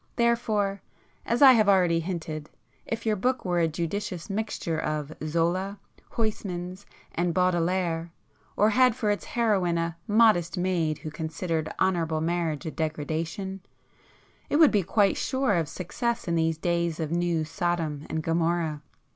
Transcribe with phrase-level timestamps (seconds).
[0.15, 5.77] Therefore,—as I have already hinted,—if your book were a judicious mixture of Zola,
[6.13, 8.11] Huysmans and Baudelaire,
[8.57, 13.61] or had for its heroine a 'modest' maid who considered honourable marriage a 'degradation,'
[14.49, 18.81] it would be quite sure of success in these days of new Sodom and Gomorrah."